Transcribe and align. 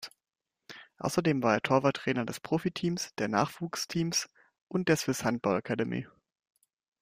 Außerdem 0.97 1.43
war 1.43 1.53
er 1.53 1.61
Torwarttrainer 1.61 2.25
des 2.25 2.39
Profiteams, 2.39 3.13
der 3.19 3.27
Nachwuchsteams 3.27 4.31
und 4.67 4.89
der 4.89 4.95
Swiss 4.97 5.23
Handball 5.23 5.59
Academy. 5.59 6.07